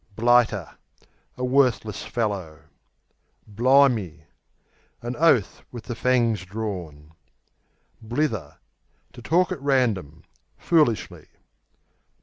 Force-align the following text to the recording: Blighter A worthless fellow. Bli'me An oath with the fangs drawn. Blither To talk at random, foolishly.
Blighter 0.15 0.77
A 1.37 1.45
worthless 1.45 2.01
fellow. 2.01 2.61
Bli'me 3.47 4.23
An 5.03 5.15
oath 5.17 5.61
with 5.71 5.83
the 5.83 5.93
fangs 5.93 6.43
drawn. 6.43 7.11
Blither 8.01 8.57
To 9.13 9.21
talk 9.21 9.51
at 9.51 9.61
random, 9.61 10.23
foolishly. 10.57 11.27